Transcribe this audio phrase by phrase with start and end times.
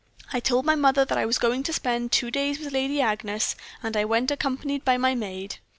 [0.33, 3.55] I told my mother that I was going to spend two days with Lady Agnes,
[3.83, 5.59] and I went accompanied by my maid.